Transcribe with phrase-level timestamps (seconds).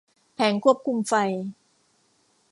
[0.35, 1.13] แผงควบคุมไฟ